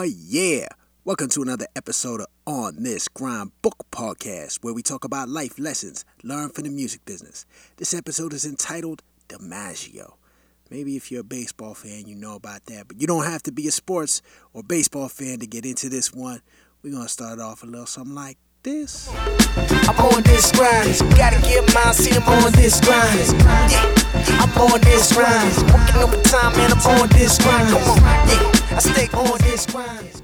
Oh, 0.00 0.02
yeah. 0.02 0.68
Welcome 1.04 1.28
to 1.30 1.42
another 1.42 1.66
episode 1.74 2.20
of 2.20 2.28
On 2.46 2.84
This 2.84 3.08
Grind 3.08 3.50
Book 3.62 3.84
Podcast, 3.90 4.58
where 4.62 4.72
we 4.72 4.80
talk 4.80 5.02
about 5.02 5.28
life 5.28 5.58
lessons 5.58 6.04
learned 6.22 6.54
from 6.54 6.62
the 6.62 6.70
music 6.70 7.04
business. 7.04 7.44
This 7.78 7.92
episode 7.92 8.32
is 8.32 8.44
entitled 8.44 9.02
DiMaggio. 9.28 10.12
Maybe 10.70 10.94
if 10.94 11.10
you're 11.10 11.22
a 11.22 11.24
baseball 11.24 11.74
fan, 11.74 12.06
you 12.06 12.14
know 12.14 12.36
about 12.36 12.66
that, 12.66 12.86
but 12.86 13.00
you 13.00 13.08
don't 13.08 13.24
have 13.24 13.42
to 13.42 13.50
be 13.50 13.66
a 13.66 13.72
sports 13.72 14.22
or 14.52 14.62
baseball 14.62 15.08
fan 15.08 15.40
to 15.40 15.48
get 15.48 15.66
into 15.66 15.88
this 15.88 16.14
one. 16.14 16.42
We're 16.84 16.92
going 16.92 17.02
to 17.02 17.08
start 17.08 17.40
off 17.40 17.64
a 17.64 17.66
little 17.66 17.86
something 17.86 18.14
like 18.14 18.38
this. 18.62 19.08
I'm 19.88 19.96
on 19.98 20.22
this 20.22 20.52
grind. 20.52 20.98
Gotta 21.16 21.40
get 21.42 21.74
mine, 21.74 21.94
see 21.94 22.14
I'm 22.14 22.22
on 22.22 22.52
this 22.52 22.80
grind. 22.80 23.18
Yeah, 23.72 24.46
I'm 24.46 24.62
on 24.62 24.80
this 24.80 25.12
grind. 25.12 25.56
Working 25.72 26.02
overtime, 26.02 26.56
man, 26.56 26.72
I'm 26.72 27.00
on 27.00 27.08
this 27.08 27.38
grind. 27.38 27.68
Come 27.70 27.82
on, 27.82 28.28
yeah, 28.28 28.47
I 28.78 28.80
stay 28.80 29.08
on 29.08 29.38
this 29.38 29.66
grind. 29.66 30.22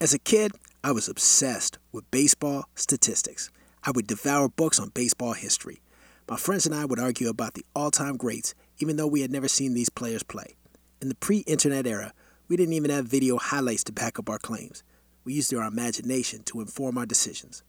As 0.00 0.14
a 0.14 0.18
kid, 0.18 0.52
I 0.82 0.90
was 0.90 1.06
obsessed 1.06 1.76
with 1.92 2.10
baseball 2.10 2.64
statistics. 2.74 3.50
I 3.82 3.90
would 3.90 4.06
devour 4.06 4.48
books 4.48 4.80
on 4.80 4.88
baseball 4.94 5.34
history. 5.34 5.82
My 6.26 6.38
friends 6.38 6.64
and 6.64 6.74
I 6.74 6.86
would 6.86 6.98
argue 6.98 7.28
about 7.28 7.52
the 7.52 7.66
all 7.76 7.90
time 7.90 8.16
greats, 8.16 8.54
even 8.78 8.96
though 8.96 9.06
we 9.06 9.20
had 9.20 9.30
never 9.30 9.48
seen 9.48 9.74
these 9.74 9.90
players 9.90 10.22
play. 10.22 10.56
In 11.02 11.10
the 11.10 11.14
pre 11.14 11.40
internet 11.40 11.86
era, 11.86 12.14
we 12.48 12.56
didn't 12.56 12.72
even 12.72 12.90
have 12.90 13.04
video 13.04 13.36
highlights 13.36 13.84
to 13.84 13.92
back 13.92 14.18
up 14.18 14.30
our 14.30 14.38
claims. 14.38 14.82
We 15.24 15.34
used 15.34 15.52
our 15.52 15.68
imagination 15.68 16.42
to 16.44 16.62
inform 16.62 16.96
our 16.96 17.04
decisions. 17.04 17.64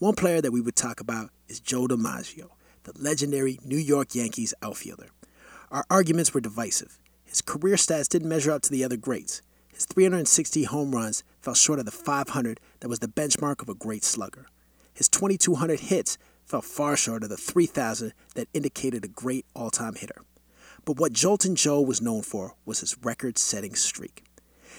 One 0.00 0.16
player 0.16 0.40
that 0.40 0.50
we 0.50 0.62
would 0.62 0.74
talk 0.74 0.98
about 0.98 1.30
is 1.46 1.60
Joe 1.60 1.86
DiMaggio, 1.86 2.48
the 2.82 2.92
legendary 3.00 3.60
New 3.64 3.78
York 3.78 4.16
Yankees 4.16 4.52
outfielder. 4.64 5.10
Our 5.70 5.84
arguments 5.90 6.34
were 6.34 6.40
divisive. 6.40 6.98
His 7.24 7.42
career 7.42 7.76
stats 7.76 8.08
didn't 8.08 8.28
measure 8.28 8.50
up 8.50 8.62
to 8.62 8.70
the 8.70 8.84
other 8.84 8.96
greats. 8.96 9.42
His 9.72 9.86
360 9.86 10.64
home 10.64 10.94
runs 10.94 11.24
fell 11.40 11.54
short 11.54 11.80
of 11.80 11.84
the 11.84 11.90
500 11.90 12.60
that 12.80 12.88
was 12.88 13.00
the 13.00 13.08
benchmark 13.08 13.60
of 13.60 13.68
a 13.68 13.74
great 13.74 14.04
slugger. 14.04 14.46
His 14.92 15.08
2,200 15.08 15.80
hits 15.80 16.16
fell 16.44 16.62
far 16.62 16.96
short 16.96 17.24
of 17.24 17.28
the 17.28 17.36
3,000 17.36 18.12
that 18.34 18.48
indicated 18.54 19.04
a 19.04 19.08
great 19.08 19.46
all 19.54 19.70
time 19.70 19.96
hitter. 19.96 20.22
But 20.84 20.98
what 20.98 21.12
Joltin' 21.12 21.56
Joe 21.56 21.80
was 21.80 22.02
known 22.02 22.22
for 22.22 22.54
was 22.64 22.80
his 22.80 22.96
record 23.02 23.38
setting 23.38 23.74
streak. 23.74 24.22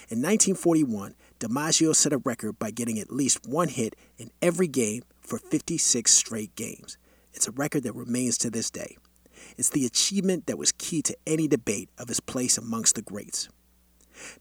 In 0.07 0.19
1941, 0.21 1.15
DiMaggio 1.39 1.95
set 1.95 2.13
a 2.13 2.19
record 2.19 2.59
by 2.59 2.69
getting 2.69 2.99
at 2.99 3.11
least 3.11 3.47
one 3.47 3.69
hit 3.69 3.95
in 4.17 4.29
every 4.41 4.67
game 4.67 5.03
for 5.19 5.39
56 5.39 6.11
straight 6.11 6.55
games. 6.55 6.97
It's 7.33 7.47
a 7.47 7.51
record 7.51 7.83
that 7.83 7.95
remains 7.95 8.37
to 8.39 8.51
this 8.51 8.69
day. 8.69 8.97
It's 9.57 9.69
the 9.69 9.85
achievement 9.85 10.47
that 10.47 10.57
was 10.57 10.71
key 10.71 11.01
to 11.03 11.17
any 11.25 11.47
debate 11.47 11.89
of 11.97 12.07
his 12.07 12.19
place 12.19 12.57
amongst 12.57 12.95
the 12.95 13.01
greats. 13.01 13.49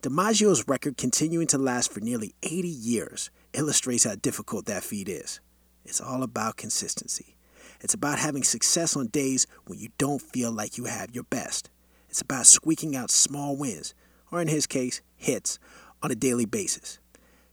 DiMaggio's 0.03 0.69
record 0.69 0.97
continuing 0.97 1.47
to 1.49 1.59
last 1.59 1.93
for 1.93 2.01
nearly 2.01 2.35
80 2.43 2.69
years 2.69 3.31
illustrates 3.53 4.05
how 4.05 4.15
difficult 4.15 4.67
that 4.67 4.85
feat 4.85 5.09
is. 5.09 5.41
It's 5.85 6.01
all 6.01 6.23
about 6.23 6.57
consistency. 6.57 7.37
It's 7.81 7.95
about 7.95 8.19
having 8.19 8.45
success 8.45 8.97
on 8.97 9.09
days 9.09 9.47
when 9.67 9.79
you 9.79 9.89
don't 9.99 10.23
feel 10.23 10.51
like 10.51 10.79
you 10.79 10.85
have 10.85 11.15
your 11.15 11.25
best. 11.25 11.71
It's 12.09 12.23
about 12.23 12.47
squeaking 12.47 12.97
out 12.97 13.11
small 13.11 13.57
wins, 13.57 13.95
or 14.31 14.41
in 14.41 14.49
his 14.49 14.67
case, 14.67 15.03
hits, 15.17 15.59
on 16.03 16.11
a 16.11 16.15
daily 16.15 16.47
basis. 16.47 16.99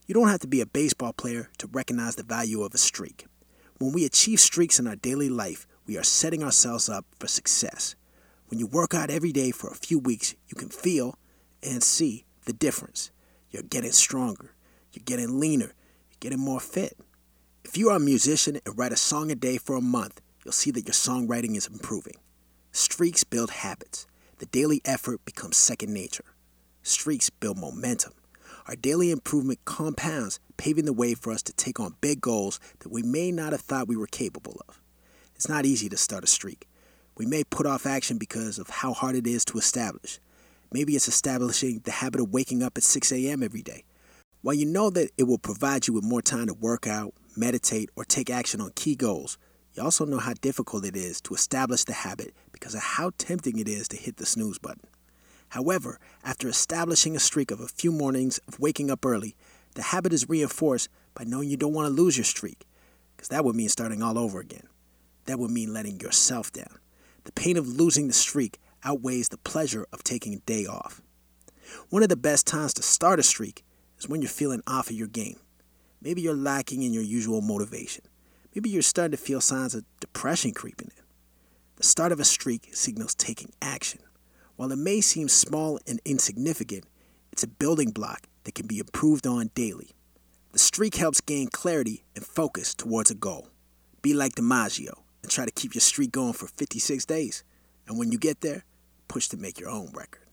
You 0.07 0.13
don't 0.13 0.29
have 0.29 0.39
to 0.41 0.47
be 0.47 0.61
a 0.61 0.65
baseball 0.65 1.13
player 1.13 1.49
to 1.57 1.67
recognize 1.67 2.15
the 2.15 2.23
value 2.23 2.63
of 2.63 2.73
a 2.73 2.77
streak. 2.77 3.25
When 3.79 3.93
we 3.93 4.05
achieve 4.05 4.39
streaks 4.39 4.79
in 4.79 4.87
our 4.87 4.95
daily 4.95 5.29
life, 5.29 5.65
we 5.85 5.97
are 5.97 6.03
setting 6.03 6.43
ourselves 6.43 6.89
up 6.89 7.05
for 7.19 7.27
success. 7.27 7.95
When 8.47 8.59
you 8.59 8.67
work 8.67 8.93
out 8.93 9.09
every 9.09 9.31
day 9.31 9.51
for 9.51 9.69
a 9.69 9.75
few 9.75 9.97
weeks, 9.97 10.35
you 10.47 10.55
can 10.55 10.69
feel 10.69 11.15
and 11.63 11.81
see 11.81 12.25
the 12.45 12.53
difference. 12.53 13.11
You're 13.49 13.63
getting 13.63 13.91
stronger, 13.91 14.53
you're 14.93 15.03
getting 15.05 15.39
leaner, 15.39 15.73
you're 16.09 16.19
getting 16.19 16.39
more 16.39 16.59
fit. 16.59 16.97
If 17.63 17.77
you 17.77 17.89
are 17.89 17.97
a 17.97 17.99
musician 17.99 18.59
and 18.65 18.77
write 18.77 18.91
a 18.91 18.97
song 18.97 19.31
a 19.31 19.35
day 19.35 19.57
for 19.57 19.75
a 19.75 19.81
month, 19.81 20.21
you'll 20.43 20.51
see 20.51 20.71
that 20.71 20.85
your 20.85 20.93
songwriting 20.93 21.55
is 21.55 21.67
improving. 21.67 22.15
Streaks 22.71 23.23
build 23.23 23.51
habits. 23.51 24.07
The 24.37 24.45
daily 24.47 24.81
effort 24.85 25.23
becomes 25.25 25.57
second 25.57 25.93
nature. 25.93 26.25
Streaks 26.83 27.29
build 27.29 27.57
momentum. 27.57 28.13
Our 28.67 28.75
daily 28.75 29.11
improvement 29.11 29.59
compounds, 29.65 30.39
paving 30.57 30.85
the 30.85 30.93
way 30.93 31.13
for 31.13 31.31
us 31.31 31.41
to 31.43 31.53
take 31.53 31.79
on 31.79 31.95
big 32.01 32.21
goals 32.21 32.59
that 32.79 32.91
we 32.91 33.03
may 33.03 33.31
not 33.31 33.51
have 33.51 33.61
thought 33.61 33.87
we 33.87 33.97
were 33.97 34.07
capable 34.07 34.61
of. 34.67 34.81
It's 35.41 35.49
not 35.49 35.65
easy 35.65 35.89
to 35.89 35.97
start 35.97 36.23
a 36.23 36.27
streak. 36.27 36.67
We 37.17 37.25
may 37.25 37.43
put 37.43 37.65
off 37.65 37.87
action 37.87 38.19
because 38.19 38.59
of 38.59 38.69
how 38.69 38.93
hard 38.93 39.15
it 39.15 39.25
is 39.25 39.43
to 39.45 39.57
establish. 39.57 40.19
Maybe 40.71 40.95
it's 40.95 41.07
establishing 41.07 41.81
the 41.83 41.89
habit 41.89 42.21
of 42.21 42.29
waking 42.29 42.61
up 42.61 42.77
at 42.77 42.83
6 42.83 43.11
a.m. 43.11 43.41
every 43.41 43.63
day. 43.63 43.83
While 44.43 44.53
you 44.53 44.67
know 44.67 44.91
that 44.91 45.09
it 45.17 45.23
will 45.23 45.39
provide 45.39 45.87
you 45.87 45.95
with 45.95 46.03
more 46.03 46.21
time 46.21 46.45
to 46.45 46.53
work 46.53 46.85
out, 46.85 47.15
meditate, 47.35 47.89
or 47.95 48.05
take 48.05 48.29
action 48.29 48.61
on 48.61 48.69
key 48.75 48.95
goals, 48.95 49.39
you 49.73 49.81
also 49.81 50.05
know 50.05 50.19
how 50.19 50.33
difficult 50.41 50.85
it 50.85 50.95
is 50.95 51.19
to 51.21 51.33
establish 51.33 51.85
the 51.85 51.93
habit 51.93 52.35
because 52.51 52.75
of 52.75 52.81
how 52.81 53.09
tempting 53.17 53.57
it 53.57 53.67
is 53.67 53.87
to 53.87 53.97
hit 53.97 54.17
the 54.17 54.27
snooze 54.27 54.59
button. 54.59 54.85
However, 55.49 55.97
after 56.23 56.49
establishing 56.49 57.15
a 57.15 57.19
streak 57.19 57.49
of 57.49 57.59
a 57.59 57.67
few 57.67 57.91
mornings 57.91 58.39
of 58.47 58.59
waking 58.59 58.91
up 58.91 59.03
early, 59.03 59.35
the 59.73 59.81
habit 59.81 60.13
is 60.13 60.29
reinforced 60.29 60.87
by 61.15 61.23
knowing 61.23 61.49
you 61.49 61.57
don't 61.57 61.73
want 61.73 61.87
to 61.87 61.99
lose 61.99 62.15
your 62.15 62.25
streak, 62.25 62.67
because 63.15 63.29
that 63.29 63.43
would 63.43 63.55
mean 63.55 63.69
starting 63.69 64.03
all 64.03 64.19
over 64.19 64.39
again. 64.39 64.67
That 65.25 65.39
would 65.39 65.51
mean 65.51 65.73
letting 65.73 65.99
yourself 65.99 66.51
down. 66.51 66.79
The 67.23 67.31
pain 67.31 67.57
of 67.57 67.67
losing 67.67 68.07
the 68.07 68.13
streak 68.13 68.59
outweighs 68.83 69.29
the 69.29 69.37
pleasure 69.37 69.85
of 69.93 70.03
taking 70.03 70.33
a 70.33 70.39
day 70.39 70.65
off. 70.65 71.01
One 71.89 72.03
of 72.03 72.09
the 72.09 72.15
best 72.15 72.47
times 72.47 72.73
to 72.73 72.81
start 72.81 73.19
a 73.19 73.23
streak 73.23 73.63
is 73.99 74.09
when 74.09 74.21
you're 74.21 74.29
feeling 74.29 74.63
off 74.65 74.89
of 74.89 74.95
your 74.95 75.07
game. 75.07 75.39
Maybe 76.01 76.21
you're 76.21 76.35
lacking 76.35 76.81
in 76.81 76.93
your 76.93 77.03
usual 77.03 77.41
motivation. 77.41 78.05
Maybe 78.55 78.69
you're 78.69 78.81
starting 78.81 79.11
to 79.11 79.23
feel 79.23 79.39
signs 79.39 79.75
of 79.75 79.85
depression 79.99 80.51
creeping 80.51 80.89
in. 80.97 81.03
The 81.75 81.83
start 81.83 82.11
of 82.11 82.19
a 82.19 82.25
streak 82.25 82.69
signals 82.73 83.15
taking 83.15 83.53
action. 83.61 84.01
While 84.55 84.71
it 84.71 84.77
may 84.77 85.01
seem 85.01 85.29
small 85.29 85.79
and 85.87 86.01
insignificant, 86.03 86.85
it's 87.31 87.43
a 87.43 87.47
building 87.47 87.91
block 87.91 88.27
that 88.43 88.55
can 88.55 88.67
be 88.67 88.79
improved 88.79 89.25
on 89.25 89.51
daily. 89.53 89.91
The 90.51 90.59
streak 90.59 90.95
helps 90.95 91.21
gain 91.21 91.47
clarity 91.47 92.03
and 92.15 92.25
focus 92.25 92.73
towards 92.73 93.11
a 93.11 93.15
goal. 93.15 93.47
Be 94.01 94.13
like 94.13 94.35
DiMaggio 94.35 94.95
try 95.31 95.45
to 95.45 95.51
keep 95.51 95.73
your 95.73 95.81
streak 95.81 96.11
going 96.11 96.33
for 96.33 96.47
56 96.47 97.05
days. 97.05 97.43
And 97.87 97.97
when 97.97 98.11
you 98.11 98.17
get 98.17 98.41
there, 98.41 98.65
push 99.07 99.27
to 99.29 99.37
make 99.37 99.59
your 99.59 99.69
own 99.69 99.91
record. 99.93 100.27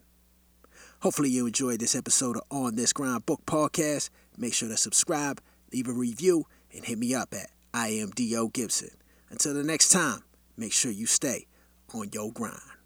Hopefully, 1.00 1.30
you 1.30 1.46
enjoyed 1.46 1.80
this 1.80 1.94
episode 1.94 2.36
of 2.36 2.42
On 2.50 2.74
This 2.74 2.92
Grind 2.92 3.24
Book 3.24 3.40
Podcast. 3.46 4.10
Make 4.36 4.54
sure 4.54 4.68
to 4.68 4.76
subscribe, 4.76 5.40
leave 5.72 5.88
a 5.88 5.92
review, 5.92 6.46
and 6.74 6.84
hit 6.84 6.98
me 6.98 7.14
up 7.14 7.32
at 7.32 7.50
IMDO 7.72 8.52
Gibson. 8.52 8.90
Until 9.30 9.54
the 9.54 9.62
next 9.62 9.90
time, 9.90 10.24
make 10.56 10.72
sure 10.72 10.90
you 10.90 11.06
stay 11.06 11.46
on 11.94 12.10
your 12.12 12.32
grind. 12.32 12.77